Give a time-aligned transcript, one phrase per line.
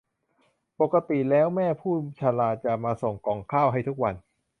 [0.79, 4.15] ปกติแล้วแม่ผู้ชราจะมาส่งก่องข้าวให้ทุกวัน